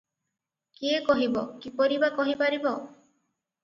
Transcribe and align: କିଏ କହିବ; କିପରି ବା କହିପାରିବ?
କିଏ 0.79 1.03
କହିବ; 1.11 1.45
କିପରି 1.67 2.03
ବା 2.07 2.13
କହିପାରିବ? 2.19 2.77